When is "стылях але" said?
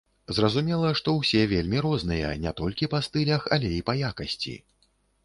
3.09-3.69